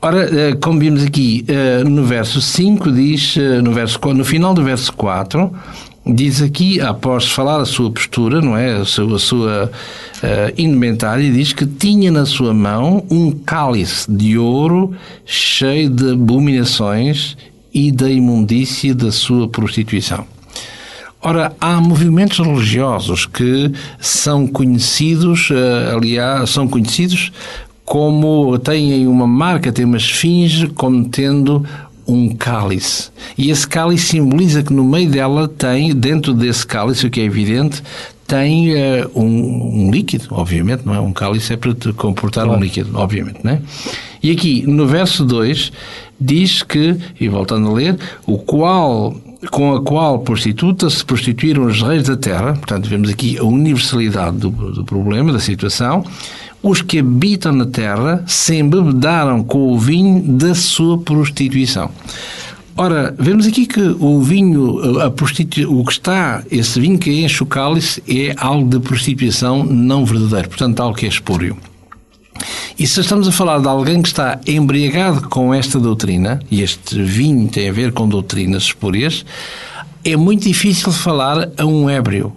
Ora, 0.00 0.50
eh, 0.50 0.54
como 0.54 0.78
vimos 0.78 1.02
aqui 1.02 1.44
eh, 1.48 1.82
no 1.82 2.04
verso 2.04 2.40
5, 2.40 2.92
diz, 2.92 3.36
eh, 3.36 3.60
no, 3.60 3.72
verso, 3.72 3.98
no 4.14 4.24
final 4.24 4.54
do 4.54 4.62
verso 4.62 4.92
4, 4.92 5.52
diz 6.06 6.40
aqui, 6.40 6.80
após 6.80 7.28
falar 7.28 7.60
a 7.60 7.64
sua 7.64 7.90
postura, 7.90 8.40
não 8.40 8.56
é? 8.56 8.76
A 8.76 8.84
sua, 8.84 9.16
a 9.16 9.18
sua 9.18 9.72
uh, 10.22 10.54
indumentária, 10.56 11.30
diz 11.32 11.52
que 11.52 11.66
tinha 11.66 12.12
na 12.12 12.24
sua 12.24 12.54
mão 12.54 13.04
um 13.10 13.32
cálice 13.32 14.08
de 14.08 14.38
ouro 14.38 14.94
cheio 15.26 15.90
de 15.90 16.12
abominações 16.12 17.36
e 17.74 17.90
da 17.90 18.08
imundícia 18.08 18.94
da 18.94 19.10
sua 19.10 19.48
prostituição. 19.48 20.24
Ora, 21.20 21.52
há 21.60 21.80
movimentos 21.80 22.38
religiosos 22.38 23.26
que 23.26 23.72
são 23.98 24.46
conhecidos, 24.46 25.50
aliás, 25.92 26.50
são 26.50 26.68
conhecidos 26.68 27.32
como 27.88 28.58
têm 28.58 29.06
uma 29.06 29.26
marca, 29.26 29.72
têm 29.72 29.86
uma 29.86 29.96
esfinge 29.96 30.68
como 30.68 31.08
tendo 31.08 31.64
um 32.06 32.34
cálice. 32.36 33.10
E 33.36 33.50
esse 33.50 33.66
cálice 33.66 34.08
simboliza 34.08 34.62
que 34.62 34.74
no 34.74 34.84
meio 34.84 35.08
dela 35.08 35.48
tem, 35.48 35.94
dentro 35.94 36.34
desse 36.34 36.66
cálice, 36.66 37.06
o 37.06 37.10
que 37.10 37.18
é 37.18 37.24
evidente, 37.24 37.82
tem 38.26 38.74
uh, 38.74 39.10
um, 39.14 39.86
um, 39.86 39.90
líquido, 39.90 40.26
obviamente, 40.32 40.82
não 40.84 40.94
é? 40.94 41.00
Um 41.00 41.14
cálice 41.14 41.54
é 41.54 41.56
para 41.56 41.72
te 41.72 41.90
comportar 41.94 42.44
claro. 42.44 42.60
um 42.60 42.62
líquido, 42.62 42.90
obviamente, 42.94 43.40
não 43.42 43.52
é? 43.52 43.62
E 44.22 44.30
aqui, 44.32 44.66
no 44.66 44.86
verso 44.86 45.24
2, 45.24 45.72
diz 46.20 46.62
que, 46.62 46.94
e 47.18 47.26
voltando 47.26 47.68
a 47.68 47.72
ler, 47.72 47.98
o 48.26 48.36
qual 48.36 49.16
com 49.50 49.74
a 49.74 49.80
qual 49.80 50.18
prostituta 50.18 50.90
se 50.90 51.04
prostituíram 51.04 51.64
os 51.64 51.80
reis 51.80 52.02
da 52.02 52.16
terra, 52.16 52.54
portanto, 52.54 52.88
vemos 52.88 53.08
aqui 53.08 53.38
a 53.38 53.44
universalidade 53.44 54.36
do, 54.36 54.50
do 54.50 54.84
problema, 54.84 55.32
da 55.32 55.38
situação, 55.38 56.04
os 56.62 56.82
que 56.82 56.98
habitam 56.98 57.52
na 57.52 57.66
terra 57.66 58.24
se 58.26 58.56
embebedaram 58.56 59.42
com 59.42 59.72
o 59.72 59.78
vinho 59.78 60.22
da 60.36 60.54
sua 60.54 60.98
prostituição. 60.98 61.90
Ora, 62.76 63.12
vemos 63.18 63.46
aqui 63.46 63.66
que 63.66 63.80
o 63.80 64.20
vinho, 64.20 65.00
a 65.00 65.10
prostitu... 65.10 65.68
o 65.68 65.84
que 65.84 65.92
está, 65.92 66.44
esse 66.48 66.78
vinho 66.78 66.96
que 66.96 67.10
enche 67.10 67.42
o 67.42 67.46
cálice 67.46 68.02
é 68.08 68.34
algo 68.36 68.68
de 68.68 68.78
prostituição 68.78 69.64
não 69.64 70.04
verdadeiro, 70.04 70.48
portanto, 70.48 70.80
algo 70.80 70.96
que 70.96 71.06
é 71.06 71.08
espúrio. 71.08 71.56
E 72.78 72.86
se 72.86 73.00
estamos 73.00 73.26
a 73.26 73.32
falar 73.32 73.58
de 73.58 73.66
alguém 73.66 74.00
que 74.00 74.08
está 74.08 74.40
embriagado 74.46 75.28
com 75.28 75.52
esta 75.52 75.80
doutrina, 75.80 76.40
e 76.48 76.62
este 76.62 77.02
vinho 77.02 77.48
tem 77.48 77.68
a 77.68 77.72
ver 77.72 77.90
com 77.90 78.08
doutrinas 78.08 78.62
espúrias, 78.62 79.24
é 80.04 80.16
muito 80.16 80.44
difícil 80.44 80.92
falar 80.92 81.50
a 81.58 81.66
um 81.66 81.90
ébrio 81.90 82.32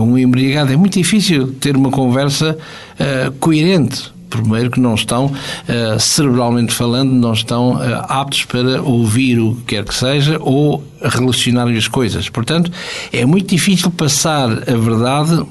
um 0.00 0.16
embriagado. 0.16 0.72
É 0.72 0.76
muito 0.76 0.94
difícil 0.94 1.52
ter 1.60 1.76
uma 1.76 1.90
conversa 1.90 2.56
uh, 2.56 3.32
coerente. 3.38 4.14
Primeiro 4.28 4.70
que 4.70 4.80
não 4.80 4.94
estão, 4.94 5.26
uh, 5.26 6.00
cerebralmente 6.00 6.74
falando, 6.74 7.12
não 7.12 7.32
estão 7.32 7.76
uh, 7.76 8.04
aptos 8.08 8.44
para 8.44 8.82
ouvir 8.82 9.38
o 9.38 9.54
que 9.54 9.76
quer 9.76 9.84
que 9.84 9.94
seja 9.94 10.38
ou 10.40 10.82
relacionar 11.00 11.68
as 11.68 11.88
coisas. 11.88 12.28
Portanto, 12.28 12.70
é 13.12 13.24
muito 13.24 13.48
difícil 13.48 13.90
passar 13.90 14.50
a 14.50 14.76
verdade, 14.76 15.44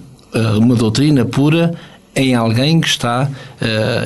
uma 0.58 0.76
doutrina 0.76 1.24
pura, 1.24 1.74
em 2.14 2.36
alguém 2.36 2.82
que 2.82 2.88
está 2.88 3.30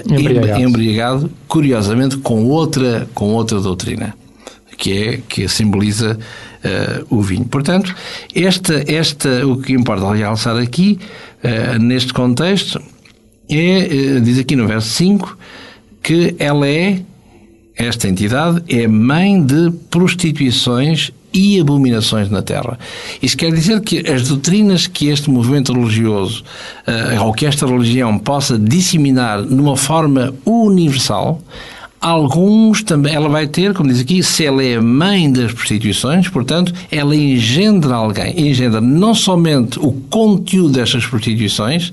embriagado. 0.07 0.61
embriagado, 0.61 1.31
curiosamente, 1.47 2.17
com 2.17 2.45
outra, 2.45 3.07
com 3.15 3.33
outra 3.33 3.59
doutrina 3.59 4.13
que 4.79 4.91
é 4.93 5.19
que 5.27 5.47
simboliza 5.47 6.17
uh, 6.63 7.05
o 7.15 7.21
vinho. 7.21 7.45
Portanto, 7.45 7.95
esta, 8.35 8.83
esta, 8.91 9.45
o 9.45 9.57
que 9.57 9.73
importa 9.73 10.11
realçar 10.13 10.57
aqui, 10.57 10.99
uh, 11.43 11.79
neste 11.79 12.13
contexto, 12.13 12.81
é, 13.49 14.17
uh, 14.17 14.21
diz 14.21 14.39
aqui 14.39 14.55
no 14.55 14.67
verso 14.67 14.89
5, 14.89 15.37
que 16.01 16.35
ela 16.39 16.67
é, 16.67 17.01
esta 17.75 18.07
entidade, 18.07 18.63
é 18.67 18.87
mãe 18.87 19.41
de 19.41 19.71
prostituições 19.89 21.11
e 21.31 21.59
abominações 21.59 22.29
na 22.29 22.41
Terra. 22.41 22.77
Isso 23.21 23.37
quer 23.37 23.53
dizer 23.53 23.79
que 23.81 23.99
as 24.09 24.27
doutrinas 24.27 24.87
que 24.87 25.09
este 25.09 25.29
movimento 25.29 25.71
religioso, 25.71 26.43
ou 27.23 27.31
que 27.33 27.45
esta 27.45 27.67
religião 27.67 28.17
possa 28.17 28.57
disseminar 28.57 29.43
numa 29.43 29.77
forma 29.77 30.33
universal, 30.43 31.39
Alguns 32.01 32.81
também, 32.81 33.13
ela 33.13 33.27
vai 33.27 33.45
ter, 33.45 33.73
como 33.73 33.89
diz 33.89 33.99
aqui, 33.99 34.23
se 34.23 34.45
ela 34.45 34.63
é 34.63 34.79
mãe 34.79 35.29
das 35.29 35.51
prostituições, 35.51 36.29
portanto, 36.29 36.73
ela 36.89 37.13
engendra 37.13 37.95
alguém, 37.95 38.49
engendra 38.49 38.79
não 38.79 39.13
somente 39.13 39.77
o 39.79 39.91
conteúdo 40.09 40.69
destas 40.69 41.05
prostituições, 41.05 41.91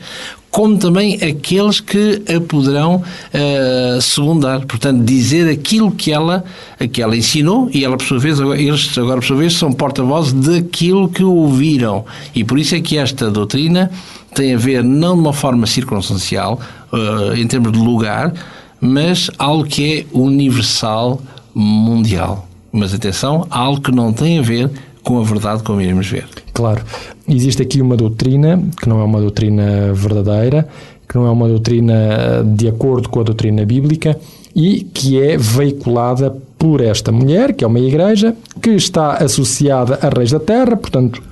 como 0.48 0.78
também 0.78 1.16
aqueles 1.16 1.80
que 1.80 2.22
a 2.34 2.40
poderão 2.40 3.02
uh, 3.02 4.00
segundar, 4.00 4.64
portanto, 4.64 5.04
dizer 5.04 5.50
aquilo 5.50 5.90
que 5.90 6.12
ela, 6.12 6.44
que 6.92 7.02
ela 7.02 7.16
ensinou 7.16 7.68
e 7.74 7.84
ela, 7.84 7.96
por 7.96 8.06
sua 8.06 8.18
vez, 8.18 8.38
eles 8.38 8.96
agora, 8.96 9.20
por 9.20 9.26
sua 9.26 9.36
vez, 9.36 9.54
são 9.54 9.72
porta-vozes 9.72 10.32
daquilo 10.32 11.08
que 11.08 11.22
ouviram. 11.22 12.06
E 12.34 12.42
por 12.42 12.58
isso 12.58 12.74
é 12.74 12.80
que 12.80 12.96
esta 12.96 13.30
doutrina 13.30 13.90
tem 14.34 14.54
a 14.54 14.56
ver 14.56 14.82
não 14.82 15.14
de 15.14 15.20
uma 15.20 15.32
forma 15.32 15.66
circunstancial, 15.66 16.58
uh, 16.92 17.34
em 17.36 17.46
termos 17.46 17.72
de 17.72 17.78
lugar, 17.78 18.32
mas 18.80 19.30
algo 19.38 19.64
que 19.64 20.00
é 20.00 20.06
universal, 20.16 21.20
mundial. 21.54 22.46
Mas 22.72 22.92
atenção, 22.92 23.46
algo 23.50 23.80
que 23.80 23.90
não 23.90 24.12
tem 24.12 24.38
a 24.38 24.42
ver 24.42 24.70
com 25.02 25.20
a 25.20 25.22
verdade, 25.22 25.62
como 25.62 25.80
iremos 25.80 26.08
ver. 26.08 26.26
Claro. 26.52 26.82
Existe 27.28 27.62
aqui 27.62 27.80
uma 27.80 27.96
doutrina 27.96 28.62
que 28.80 28.88
não 28.88 29.00
é 29.00 29.04
uma 29.04 29.20
doutrina 29.20 29.92
verdadeira, 29.94 30.68
que 31.08 31.14
não 31.16 31.26
é 31.26 31.30
uma 31.30 31.48
doutrina 31.48 32.44
de 32.44 32.68
acordo 32.68 33.08
com 33.08 33.20
a 33.20 33.22
doutrina 33.22 33.64
bíblica 33.64 34.18
e 34.54 34.80
que 34.92 35.20
é 35.20 35.36
veiculada 35.36 36.36
por 36.58 36.80
esta 36.80 37.12
mulher, 37.12 37.52
que 37.52 37.62
é 37.62 37.66
uma 37.66 37.78
igreja, 37.78 38.34
que 38.60 38.70
está 38.70 39.12
associada 39.18 39.98
a 40.02 40.08
reis 40.08 40.30
da 40.30 40.40
terra, 40.40 40.76
portanto, 40.76 41.22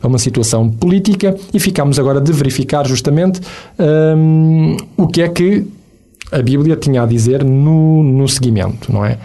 a 0.00 0.06
uma 0.06 0.18
situação 0.18 0.68
política, 0.68 1.34
e 1.52 1.58
ficamos 1.58 1.98
agora 1.98 2.20
de 2.20 2.30
verificar 2.30 2.86
justamente 2.86 3.40
um, 4.16 4.76
o 4.96 5.08
que 5.08 5.22
é 5.22 5.28
que 5.28 5.66
a 6.32 6.42
Bíblia 6.42 6.76
tinha 6.76 7.02
a 7.02 7.06
dizer 7.06 7.44
no, 7.44 8.02
no 8.02 8.26
seguimento, 8.26 8.92
não 8.92 9.04
é? 9.04 9.18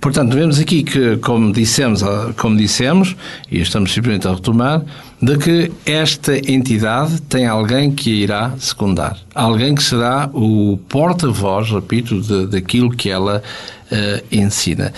Portanto, 0.00 0.32
vemos 0.34 0.60
aqui 0.60 0.84
que, 0.84 1.16
como 1.16 1.52
dissemos, 1.52 2.02
como 2.36 2.56
dissemos, 2.56 3.16
e 3.50 3.60
estamos 3.60 3.92
simplesmente 3.92 4.28
a 4.28 4.32
retomar, 4.32 4.82
de 5.20 5.36
que 5.36 5.72
esta 5.84 6.38
entidade 6.50 7.20
tem 7.22 7.46
alguém 7.46 7.90
que 7.90 8.08
irá 8.10 8.54
secundar. 8.58 9.18
Alguém 9.34 9.74
que 9.74 9.82
será 9.82 10.30
o 10.32 10.78
porta-voz, 10.88 11.70
repito, 11.70 12.20
de, 12.20 12.46
daquilo 12.46 12.90
que 12.90 13.10
ela 13.10 13.42
uh, 13.90 14.24
ensina. 14.30 14.92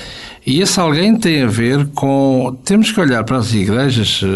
E 0.47 0.61
esse 0.61 0.79
alguém 0.79 1.17
tem 1.17 1.43
a 1.43 1.47
ver 1.47 1.87
com. 1.95 2.55
Temos 2.63 2.93
que 2.93 3.01
olhar 3.01 3.25
para 3.25 3.39
as 3.39 3.55
igrejas, 3.55 4.21
uh, 4.21 4.27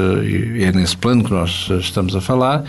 é 0.60 0.72
nesse 0.72 0.96
plano 0.96 1.24
que 1.24 1.30
nós 1.30 1.68
estamos 1.80 2.16
a 2.16 2.22
falar, 2.22 2.64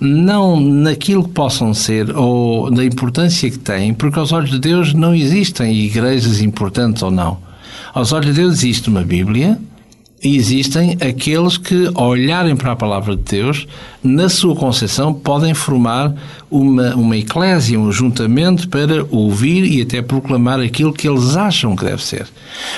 não 0.00 0.60
naquilo 0.60 1.24
que 1.24 1.30
possam 1.30 1.74
ser 1.74 2.16
ou 2.16 2.70
na 2.70 2.84
importância 2.84 3.50
que 3.50 3.58
têm, 3.58 3.92
porque 3.92 4.18
aos 4.18 4.32
olhos 4.32 4.50
de 4.50 4.58
Deus 4.58 4.94
não 4.94 5.14
existem 5.14 5.74
igrejas 5.74 6.40
importantes 6.40 7.02
ou 7.02 7.10
não. 7.10 7.38
Aos 7.92 8.12
olhos 8.12 8.26
de 8.26 8.32
Deus 8.32 8.54
existe 8.54 8.88
uma 8.88 9.02
Bíblia 9.02 9.58
existem 10.22 10.96
aqueles 11.00 11.56
que, 11.56 11.90
ao 11.94 12.08
olharem 12.08 12.56
para 12.56 12.72
a 12.72 12.76
palavra 12.76 13.16
de 13.16 13.22
Deus, 13.22 13.66
na 14.02 14.28
sua 14.28 14.54
concepção, 14.56 15.12
podem 15.12 15.54
formar 15.54 16.14
uma, 16.50 16.94
uma 16.94 17.16
eclésia, 17.16 17.78
um 17.78 17.90
juntamento 17.92 18.68
para 18.68 19.04
ouvir 19.10 19.64
e 19.64 19.82
até 19.82 20.02
proclamar 20.02 20.60
aquilo 20.60 20.92
que 20.92 21.08
eles 21.08 21.36
acham 21.36 21.76
que 21.76 21.84
deve 21.84 22.02
ser. 22.02 22.26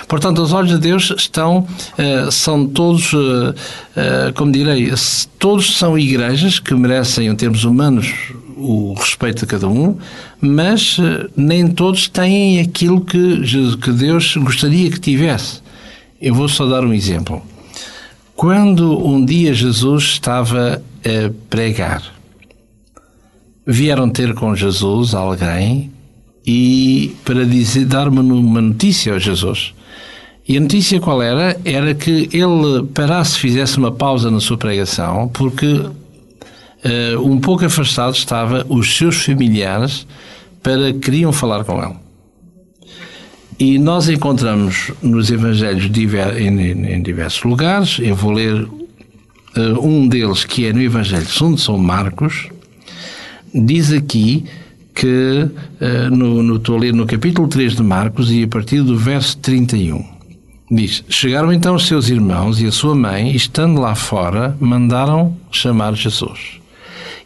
Portanto, 0.06 0.42
os 0.42 0.52
olhos 0.52 0.70
de 0.70 0.78
Deus 0.78 1.12
estão, 1.16 1.66
uh, 1.98 2.30
são 2.30 2.66
todos, 2.66 3.12
uh, 3.12 3.50
uh, 3.50 4.32
como 4.34 4.52
direi, 4.52 4.92
todos 5.38 5.78
são 5.78 5.98
igrejas 5.98 6.58
que 6.58 6.74
merecem, 6.74 7.28
em 7.28 7.34
termos 7.34 7.64
humanos, 7.64 8.12
o 8.56 8.92
respeito 8.92 9.40
de 9.40 9.46
cada 9.46 9.66
um, 9.66 9.96
mas 10.38 10.98
nem 11.34 11.66
todos 11.68 12.08
têm 12.08 12.60
aquilo 12.60 13.00
que, 13.00 13.40
que 13.80 13.90
Deus 13.90 14.36
gostaria 14.36 14.90
que 14.90 15.00
tivesse. 15.00 15.62
Eu 16.20 16.34
vou 16.34 16.48
só 16.48 16.66
dar 16.66 16.84
um 16.84 16.92
exemplo. 16.92 17.42
Quando 18.36 19.06
um 19.06 19.24
dia 19.24 19.54
Jesus 19.54 20.04
estava 20.04 20.82
a 21.04 21.32
pregar, 21.48 22.02
vieram 23.66 24.10
ter 24.10 24.34
com 24.34 24.54
Jesus 24.54 25.14
alguém 25.14 25.90
e 26.46 27.16
para 27.24 27.46
dizer 27.46 27.86
dar 27.86 28.08
uma, 28.08 28.22
notícia 28.22 29.14
a 29.14 29.18
Jesus. 29.18 29.72
E 30.46 30.56
a 30.56 30.60
notícia 30.60 31.00
qual 31.00 31.22
era? 31.22 31.58
Era 31.64 31.94
que 31.94 32.28
ele 32.32 32.86
parasse, 32.92 33.38
fizesse 33.38 33.78
uma 33.78 33.92
pausa 33.92 34.30
na 34.30 34.40
sua 34.40 34.58
pregação, 34.58 35.28
porque 35.28 35.66
uh, 35.66 37.22
um 37.22 37.38
pouco 37.38 37.64
afastado 37.64 38.14
estava 38.14 38.66
os 38.68 38.96
seus 38.96 39.24
familiares 39.24 40.06
para 40.62 40.92
queriam 40.94 41.32
falar 41.32 41.64
com 41.64 41.82
ele. 41.82 42.09
E 43.60 43.78
nós 43.78 44.08
encontramos 44.08 44.90
nos 45.02 45.30
Evangelhos 45.30 45.84
em 45.94 47.02
diversos 47.02 47.42
lugares, 47.42 47.98
eu 48.00 48.16
vou 48.16 48.32
ler 48.32 48.66
eh, 49.54 49.72
um 49.78 50.08
deles 50.08 50.44
que 50.44 50.64
é 50.64 50.72
no 50.72 50.80
Evangelho 50.80 51.26
segundo 51.26 51.60
São 51.60 51.76
Marcos, 51.76 52.48
diz 53.54 53.92
aqui 53.92 54.46
que, 54.94 55.46
no, 56.10 56.42
no, 56.42 56.56
estou 56.56 56.76
a 56.76 56.80
ler 56.80 56.94
no 56.94 57.04
capítulo 57.04 57.48
3 57.48 57.76
de 57.76 57.82
Marcos 57.82 58.32
e 58.32 58.44
a 58.44 58.48
partir 58.48 58.82
do 58.82 58.96
verso 58.96 59.36
31, 59.38 60.04
diz: 60.70 61.04
Chegaram 61.10 61.52
então 61.52 61.74
os 61.74 61.86
seus 61.86 62.08
irmãos 62.08 62.62
e 62.62 62.66
a 62.66 62.72
sua 62.72 62.94
mãe, 62.94 63.30
e 63.30 63.36
estando 63.36 63.78
lá 63.78 63.94
fora, 63.94 64.56
mandaram 64.58 65.36
chamar 65.50 65.94
Jesus. 65.94 66.59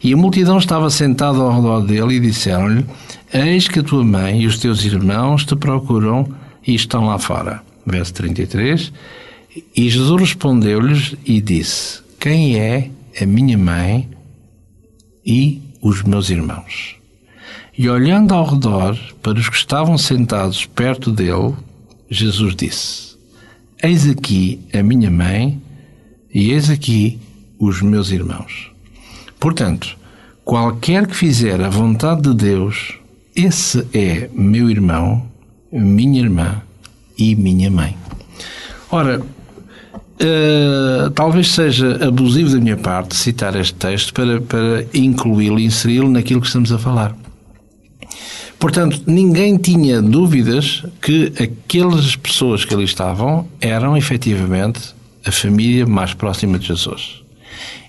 E 0.03 0.13
a 0.13 0.17
multidão 0.17 0.57
estava 0.57 0.89
sentada 0.89 1.39
ao 1.39 1.55
redor 1.55 1.81
dele 1.81 2.15
e 2.15 2.19
disseram-lhe: 2.19 2.85
Eis 3.33 3.67
que 3.67 3.79
a 3.79 3.83
tua 3.83 4.03
mãe 4.03 4.41
e 4.41 4.47
os 4.47 4.59
teus 4.59 4.83
irmãos 4.83 5.45
te 5.45 5.55
procuram 5.55 6.27
e 6.65 6.75
estão 6.75 7.05
lá 7.05 7.17
fora. 7.17 7.61
Verso 7.85 8.13
33. 8.13 8.91
E 9.75 9.89
Jesus 9.89 10.21
respondeu-lhes 10.21 11.15
e 11.25 11.39
disse: 11.39 12.01
Quem 12.19 12.57
é 12.57 12.89
a 13.21 13.25
minha 13.25 13.57
mãe 13.57 14.09
e 15.25 15.61
os 15.81 16.03
meus 16.03 16.29
irmãos? 16.29 16.95
E 17.77 17.89
olhando 17.89 18.33
ao 18.33 18.45
redor 18.45 18.97
para 19.21 19.37
os 19.37 19.49
que 19.49 19.57
estavam 19.57 19.97
sentados 19.97 20.65
perto 20.65 21.11
dele, 21.11 21.53
Jesus 22.09 22.55
disse: 22.55 23.15
Eis 23.81 24.09
aqui 24.09 24.59
a 24.73 24.81
minha 24.81 25.11
mãe 25.11 25.61
e 26.33 26.51
eis 26.51 26.69
aqui 26.69 27.19
os 27.59 27.81
meus 27.81 28.11
irmãos. 28.11 28.74
Portanto, 29.45 29.95
qualquer 30.43 31.05
que 31.05 31.15
fizer 31.15 31.61
a 31.61 31.69
vontade 31.69 32.23
de 32.23 32.33
Deus, 32.33 32.95
esse 33.35 33.85
é 33.93 34.27
meu 34.33 34.71
irmão, 34.71 35.23
minha 35.71 36.19
irmã 36.19 36.63
e 37.15 37.35
minha 37.35 37.69
mãe. 37.69 37.95
Ora, 38.89 39.21
uh, 39.21 41.11
talvez 41.11 41.51
seja 41.51 42.07
abusivo 42.07 42.49
da 42.49 42.59
minha 42.59 42.75
parte 42.75 43.15
citar 43.15 43.55
este 43.55 43.75
texto 43.75 44.15
para, 44.15 44.41
para 44.41 44.83
incluí-lo 44.95 45.59
e 45.59 45.65
inseri-lo 45.65 46.09
naquilo 46.09 46.41
que 46.41 46.47
estamos 46.47 46.71
a 46.71 46.79
falar. 46.79 47.15
Portanto, 48.57 49.03
ninguém 49.05 49.57
tinha 49.57 50.01
dúvidas 50.01 50.83
que 50.99 51.31
aquelas 51.39 52.15
pessoas 52.15 52.65
que 52.65 52.73
ali 52.73 52.85
estavam 52.85 53.47
eram 53.61 53.95
efetivamente 53.95 54.95
a 55.23 55.31
família 55.31 55.85
mais 55.85 56.15
próxima 56.15 56.57
de 56.57 56.65
Jesus. 56.65 57.24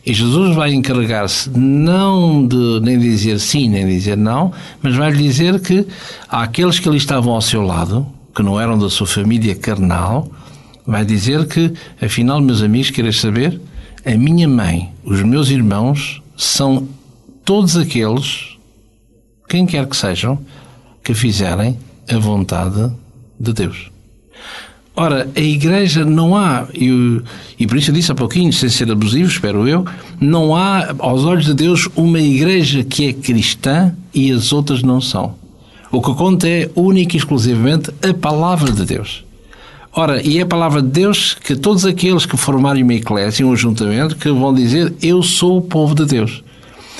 E 0.06 0.14
Jesus 0.14 0.54
vai 0.54 0.72
encarregar-se 0.72 1.50
não 1.50 2.46
de 2.46 2.78
nem 2.80 2.96
dizer 2.96 3.40
sim, 3.40 3.68
nem 3.68 3.84
dizer 3.84 4.16
não, 4.16 4.52
mas 4.80 4.94
vai 4.94 5.10
lhe 5.10 5.20
dizer 5.20 5.60
que 5.60 5.84
aqueles 6.28 6.78
que 6.78 6.88
ali 6.88 6.96
estavam 6.96 7.32
ao 7.34 7.40
seu 7.40 7.60
lado, 7.60 8.06
que 8.32 8.40
não 8.40 8.60
eram 8.60 8.78
da 8.78 8.88
sua 8.88 9.08
família 9.08 9.56
carnal, 9.56 10.30
vai 10.86 11.04
dizer 11.04 11.48
que, 11.48 11.72
afinal, 12.00 12.40
meus 12.40 12.62
amigos, 12.62 12.90
queres 12.90 13.18
saber? 13.18 13.60
A 14.04 14.16
minha 14.16 14.46
mãe, 14.46 14.92
os 15.02 15.20
meus 15.22 15.50
irmãos, 15.50 16.22
são 16.36 16.86
todos 17.44 17.76
aqueles, 17.76 18.56
quem 19.48 19.66
quer 19.66 19.88
que 19.88 19.96
sejam, 19.96 20.38
que 21.02 21.14
fizerem 21.14 21.76
a 22.08 22.16
vontade 22.16 22.92
de 23.40 23.52
Deus. 23.52 23.90
Ora, 24.98 25.28
a 25.36 25.40
Igreja 25.40 26.06
não 26.06 26.34
há, 26.34 26.66
e, 26.72 27.20
e 27.58 27.66
por 27.66 27.76
isso 27.76 27.90
eu 27.90 27.94
disse 27.94 28.10
há 28.10 28.14
pouquinho, 28.14 28.50
sem 28.50 28.70
ser 28.70 28.90
abusivo, 28.90 29.28
espero 29.28 29.68
eu, 29.68 29.84
não 30.18 30.56
há, 30.56 30.94
aos 30.98 31.22
olhos 31.26 31.44
de 31.44 31.52
Deus, 31.52 31.86
uma 31.94 32.18
Igreja 32.18 32.82
que 32.82 33.08
é 33.08 33.12
cristã 33.12 33.94
e 34.14 34.32
as 34.32 34.54
outras 34.54 34.82
não 34.82 34.98
são. 34.98 35.34
O 35.92 36.00
que 36.00 36.14
conta 36.14 36.48
é 36.48 36.70
única 36.74 37.14
e 37.14 37.18
exclusivamente 37.18 37.90
a 38.02 38.14
palavra 38.14 38.72
de 38.72 38.86
Deus. 38.86 39.22
Ora, 39.92 40.26
e 40.26 40.38
é 40.38 40.42
a 40.42 40.46
palavra 40.46 40.80
de 40.80 40.88
Deus 40.88 41.34
que 41.34 41.54
todos 41.54 41.84
aqueles 41.84 42.24
que 42.24 42.36
formarem 42.38 42.82
uma 42.82 42.94
eclésia, 42.94 43.46
um 43.46 43.52
ajuntamento, 43.52 44.16
que 44.16 44.30
vão 44.30 44.54
dizer 44.54 44.94
eu 45.02 45.22
sou 45.22 45.58
o 45.58 45.62
povo 45.62 45.94
de 45.94 46.06
Deus. 46.06 46.42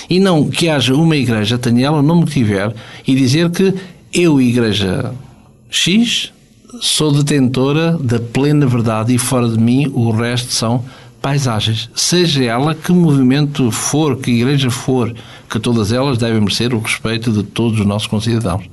E 0.09 0.21
não 0.21 0.51
que 0.51 0.69
haja 0.69 0.95
uma 0.95 1.17
igreja, 1.17 1.57
tenha 1.57 1.87
ela 1.87 1.99
o 1.99 2.03
nome 2.03 2.27
que 2.27 2.33
tiver, 2.33 2.75
e 3.07 3.15
dizer 3.15 3.51
que 3.51 3.75
eu, 4.13 4.41
igreja 4.41 5.13
X, 5.71 6.33
sou 6.81 7.13
detentora 7.13 7.97
da 7.99 8.19
plena 8.19 8.67
verdade 8.67 9.15
e 9.15 9.19
fora 9.19 9.49
de 9.49 9.59
mim 9.59 9.91
o 9.95 10.11
resto 10.11 10.53
são 10.53 10.85
paisagens. 11.21 11.91
Seja 11.95 12.45
ela 12.45 12.75
que 12.75 12.93
movimento 12.93 13.71
for, 13.71 14.17
que 14.17 14.31
igreja 14.31 14.71
for, 14.71 15.15
que 15.51 15.59
todas 15.59 15.93
elas 15.93 16.19
devem 16.19 16.41
merecer 16.41 16.75
o 16.75 16.79
respeito 16.79 17.33
de 17.33 17.43
todos 17.43 17.81
os 17.81 17.87
nossos 17.87 18.07
concidadãos. 18.07 18.65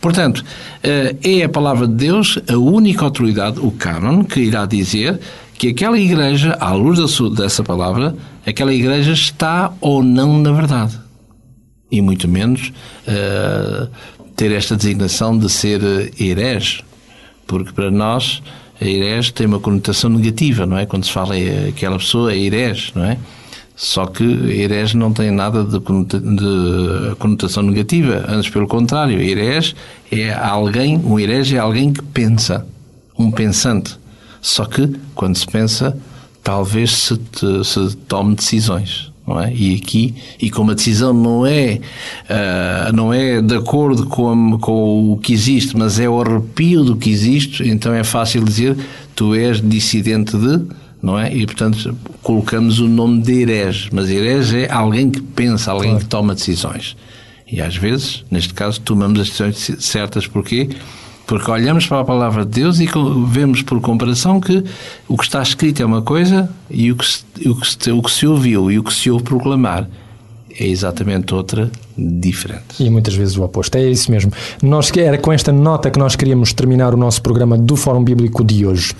Portanto, 0.00 0.44
eh, 0.82 1.16
é 1.22 1.42
a 1.42 1.48
palavra 1.48 1.86
de 1.88 1.94
Deus 1.94 2.38
a 2.48 2.56
única 2.56 3.04
autoridade, 3.04 3.58
o 3.60 3.70
cânon, 3.70 4.22
que 4.22 4.40
irá 4.40 4.64
dizer 4.64 5.18
que 5.54 5.68
aquela 5.68 5.98
igreja, 5.98 6.56
à 6.60 6.72
luz 6.72 6.98
dessa 7.34 7.64
palavra, 7.64 8.14
aquela 8.46 8.72
igreja 8.72 9.12
está 9.12 9.72
ou 9.80 10.02
não 10.02 10.38
na 10.38 10.52
verdade. 10.52 10.98
E 11.90 12.00
muito 12.00 12.28
menos 12.28 12.72
uh, 13.08 13.88
ter 14.36 14.52
esta 14.52 14.76
designação 14.76 15.36
de 15.36 15.48
ser 15.48 15.80
herege, 16.20 16.84
porque 17.48 17.72
para 17.72 17.90
nós 17.90 18.40
a 18.80 18.84
herege 18.84 19.32
tem 19.32 19.46
uma 19.46 19.58
conotação 19.58 20.08
negativa, 20.10 20.64
não 20.64 20.78
é? 20.78 20.86
Quando 20.86 21.04
se 21.04 21.10
fala 21.10 21.34
aquela 21.68 21.98
pessoa 21.98 22.32
é 22.32 22.38
herege, 22.38 22.92
não 22.94 23.04
é? 23.04 23.18
Só 23.74 24.06
que 24.06 24.24
herege 24.24 24.96
não 24.96 25.12
tem 25.12 25.30
nada 25.30 25.64
de, 25.64 25.80
conotação 27.18 27.62
negativa, 27.62 28.24
antes 28.28 28.50
pelo 28.50 28.66
contrário, 28.66 29.20
herege 29.20 29.74
é 30.10 30.32
alguém, 30.32 30.96
um 30.98 31.18
herege 31.18 31.56
é 31.56 31.58
alguém 31.58 31.92
que 31.92 32.02
pensa, 32.02 32.66
um 33.18 33.30
pensante. 33.30 33.96
Só 34.40 34.64
que, 34.64 34.94
quando 35.14 35.36
se 35.36 35.46
pensa, 35.46 35.96
talvez 36.42 36.90
se, 36.90 37.16
te, 37.16 37.64
se 37.64 37.96
tome 38.08 38.34
decisões 38.34 39.12
não 39.28 39.38
é? 39.38 39.52
E 39.52 39.76
aqui, 39.76 40.14
e 40.40 40.50
como 40.50 40.70
a 40.70 40.74
decisão 40.74 41.12
não 41.12 41.46
é, 41.46 41.80
uh, 42.24 42.92
não 42.94 43.12
é 43.12 43.42
de 43.42 43.54
acordo 43.54 44.06
com, 44.06 44.58
com 44.58 45.12
o 45.12 45.18
que 45.18 45.34
existe, 45.34 45.76
mas 45.76 46.00
é 46.00 46.08
o 46.08 46.18
arrepio 46.18 46.82
do 46.82 46.96
que 46.96 47.10
existe, 47.10 47.68
então 47.68 47.92
é 47.92 48.02
fácil 48.02 48.42
dizer 48.42 48.74
tu 49.14 49.34
és 49.34 49.60
dissidente 49.60 50.34
de, 50.36 50.62
não 51.02 51.18
é? 51.18 51.32
E 51.32 51.44
portanto 51.44 51.94
colocamos 52.22 52.80
o 52.80 52.88
nome 52.88 53.20
de 53.20 53.42
herege, 53.42 53.90
mas 53.92 54.08
herege 54.08 54.60
é 54.64 54.72
alguém 54.72 55.10
que 55.10 55.20
pensa, 55.20 55.72
alguém 55.72 55.90
claro. 55.90 56.04
que 56.04 56.10
toma 56.10 56.34
decisões. 56.34 56.96
E 57.50 57.60
às 57.60 57.76
vezes, 57.76 58.24
neste 58.30 58.54
caso, 58.54 58.80
tomamos 58.80 59.20
as 59.20 59.28
decisões 59.28 59.84
certas, 59.84 60.26
porquê? 60.26 60.68
Porque 60.68 60.76
olhamos 61.48 61.86
para 61.86 62.00
a 62.00 62.04
palavra 62.04 62.44
de 62.44 62.60
Deus 62.60 62.80
e 62.80 62.88
vemos 63.26 63.62
por 63.62 63.80
comparação 63.80 64.40
que 64.40 64.64
o 65.06 65.16
que 65.16 65.24
está 65.24 65.42
escrito 65.42 65.82
é 65.82 65.86
uma 65.86 66.02
coisa 66.02 66.48
e 66.70 66.90
o 66.90 66.96
que 66.96 67.06
se, 67.06 67.24
o 67.46 67.54
que 67.54 67.66
se, 67.66 67.90
o 67.90 68.02
que 68.02 68.10
se 68.10 68.26
ouviu 68.26 68.70
e 68.70 68.78
o 68.78 68.84
que 68.84 68.92
se 68.92 69.10
ouve 69.10 69.24
proclamar 69.24 69.88
é 70.58 70.66
exatamente 70.66 71.34
outra 71.34 71.70
diferente. 71.96 72.80
E 72.80 72.90
muitas 72.90 73.14
vezes 73.14 73.36
o 73.36 73.42
oposto. 73.44 73.76
É 73.76 73.88
isso 73.88 74.10
mesmo. 74.10 74.32
Nós, 74.62 74.90
era 74.96 75.16
com 75.16 75.32
esta 75.32 75.52
nota 75.52 75.90
que 75.90 75.98
nós 75.98 76.16
queríamos 76.16 76.52
terminar 76.52 76.94
o 76.94 76.96
nosso 76.96 77.22
programa 77.22 77.56
do 77.56 77.76
Fórum 77.76 78.02
Bíblico 78.02 78.42
de 78.42 78.66
hoje. 78.66 78.94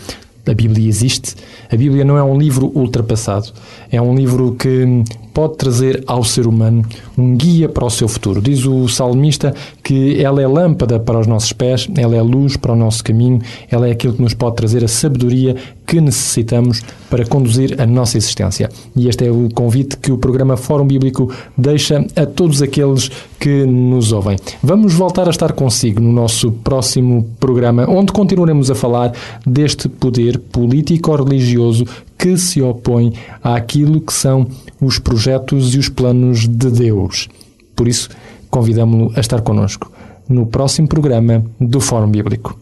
A 0.47 0.55
Bíblia 0.55 0.89
existe. 0.89 1.35
A 1.71 1.77
Bíblia 1.77 2.05
não 2.05 2.17
é 2.17 2.23
um 2.23 2.39
livro 2.39 2.71
ultrapassado. 2.75 3.53
É 3.91 4.01
um 4.01 4.15
livro 4.15 4.53
que 4.53 5.05
pode 5.39 5.57
trazer 5.57 6.03
ao 6.05 6.25
ser 6.25 6.49
humano 6.49 6.85
um 7.17 7.37
guia 7.37 7.69
para 7.69 7.85
o 7.85 7.91
seu 7.91 8.09
futuro. 8.09 8.43
Diz 8.43 8.67
o 8.67 8.89
salmista 8.89 9.55
que 9.85 10.21
ela 10.21 10.43
é 10.43 10.49
lâmpada 10.49 10.99
para 10.99 11.17
os 11.17 11.29
nossos 11.29 11.53
pés, 11.53 11.89
ela 11.97 12.17
é 12.17 12.21
luz 12.21 12.57
para 12.57 12.73
o 12.73 12.77
nosso 12.77 13.05
caminho, 13.05 13.41
ela 13.71 13.87
é 13.87 13.93
aquilo 13.93 14.15
que 14.15 14.21
nos 14.21 14.35
pode 14.35 14.57
trazer 14.57 14.83
a 14.83 14.89
sabedoria 14.89 15.55
que 15.87 16.01
necessitamos 16.01 16.83
para 17.09 17.25
conduzir 17.25 17.81
a 17.81 17.87
nossa 17.87 18.19
existência. 18.19 18.69
E 18.97 19.09
este 19.09 19.27
é 19.27 19.31
o 19.31 19.49
convite 19.55 19.97
que 19.97 20.11
o 20.11 20.19
programa 20.19 20.57
Fórum 20.57 20.87
Bíblico 20.87 21.33
deixa 21.57 22.05
a 22.17 22.27
todos 22.27 22.61
aqueles 22.61 23.09
que 23.39 23.65
nos 23.65 24.11
ouvem. 24.11 24.37
Vamos 24.61 24.93
voltar 24.93 25.29
a 25.29 25.31
estar 25.31 25.53
consigo 25.53 26.01
no 26.01 26.13
nosso 26.13 26.51
próximo 26.51 27.31
programa, 27.39 27.89
onde 27.89 28.13
continuaremos 28.13 28.71
a 28.71 28.75
falar 28.75 29.13
deste 29.47 29.89
poder 29.89 30.39
político-religioso 30.39 31.85
que 32.19 32.37
se 32.37 32.61
opõe 32.61 33.15
àquilo 33.43 34.01
que 34.01 34.13
são 34.13 34.47
os 34.81 34.99
projetos 34.99 35.75
e 35.75 35.79
os 35.79 35.89
planos 35.89 36.49
de 36.49 36.71
Deus. 36.71 37.29
Por 37.77 37.87
isso, 37.87 38.09
convidamos-lo 38.51 39.13
a 39.17 39.21
estar 39.21 39.41
connosco 39.41 39.91
no 40.29 40.47
próximo 40.47 40.89
programa 40.89 41.45
do 41.61 41.81
Fórum 41.81 42.11
Bíblico. 42.11 42.59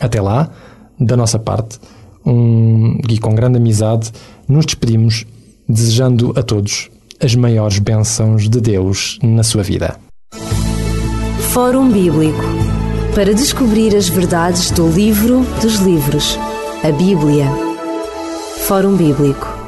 Até 0.00 0.20
lá, 0.20 0.50
da 0.98 1.16
nossa 1.16 1.38
parte, 1.38 1.78
um, 2.26 2.98
e 3.08 3.18
com 3.18 3.34
grande 3.34 3.58
amizade, 3.58 4.10
nos 4.48 4.66
despedimos, 4.66 5.24
desejando 5.68 6.32
a 6.36 6.42
todos 6.42 6.90
as 7.22 7.34
maiores 7.34 7.78
bênçãos 7.78 8.48
de 8.48 8.60
Deus 8.60 9.18
na 9.22 9.42
sua 9.42 9.62
vida. 9.62 9.96
Fórum 11.52 11.90
Bíblico 11.90 12.44
para 13.14 13.34
descobrir 13.34 13.94
as 13.96 14.08
verdades 14.08 14.70
do 14.70 14.88
livro 14.88 15.44
dos 15.60 15.76
livros, 15.76 16.38
a 16.84 16.92
Bíblia. 16.92 17.69
Fórum 18.60 18.96
Bíblico 18.96 19.59